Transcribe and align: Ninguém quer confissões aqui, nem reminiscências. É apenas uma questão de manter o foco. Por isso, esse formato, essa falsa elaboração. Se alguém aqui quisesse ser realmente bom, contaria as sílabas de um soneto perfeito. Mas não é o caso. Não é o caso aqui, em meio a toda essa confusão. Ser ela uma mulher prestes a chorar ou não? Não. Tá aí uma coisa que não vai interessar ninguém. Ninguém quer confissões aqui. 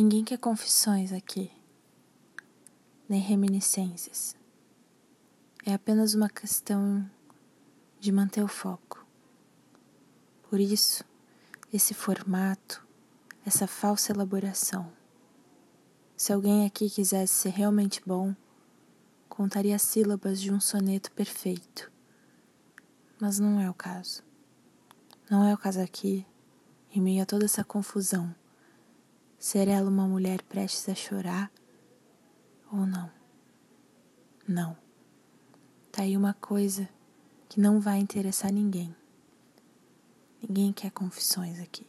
Ninguém 0.00 0.22
quer 0.22 0.38
confissões 0.38 1.12
aqui, 1.12 1.50
nem 3.08 3.20
reminiscências. 3.20 4.36
É 5.66 5.74
apenas 5.74 6.14
uma 6.14 6.28
questão 6.28 7.04
de 7.98 8.12
manter 8.12 8.44
o 8.44 8.46
foco. 8.46 9.04
Por 10.48 10.60
isso, 10.60 11.02
esse 11.72 11.94
formato, 11.94 12.86
essa 13.44 13.66
falsa 13.66 14.12
elaboração. 14.12 14.88
Se 16.16 16.32
alguém 16.32 16.64
aqui 16.64 16.88
quisesse 16.88 17.34
ser 17.34 17.50
realmente 17.50 18.00
bom, 18.06 18.36
contaria 19.28 19.74
as 19.74 19.82
sílabas 19.82 20.40
de 20.40 20.52
um 20.52 20.60
soneto 20.60 21.10
perfeito. 21.10 21.90
Mas 23.20 23.40
não 23.40 23.60
é 23.60 23.68
o 23.68 23.74
caso. 23.74 24.22
Não 25.28 25.44
é 25.44 25.52
o 25.52 25.58
caso 25.58 25.80
aqui, 25.80 26.24
em 26.94 27.00
meio 27.00 27.24
a 27.24 27.26
toda 27.26 27.46
essa 27.46 27.64
confusão. 27.64 28.32
Ser 29.38 29.68
ela 29.68 29.88
uma 29.88 30.06
mulher 30.06 30.42
prestes 30.42 30.88
a 30.88 30.94
chorar 30.94 31.50
ou 32.72 32.84
não? 32.86 33.10
Não. 34.46 34.76
Tá 35.92 36.02
aí 36.02 36.16
uma 36.16 36.34
coisa 36.34 36.88
que 37.48 37.60
não 37.60 37.80
vai 37.80 37.98
interessar 37.98 38.52
ninguém. 38.52 38.94
Ninguém 40.42 40.72
quer 40.72 40.90
confissões 40.90 41.60
aqui. 41.60 41.86